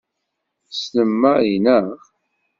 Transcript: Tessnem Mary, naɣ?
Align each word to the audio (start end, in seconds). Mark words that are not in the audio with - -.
Tessnem 0.67 1.11
Mary, 1.21 1.57
naɣ? 1.65 1.87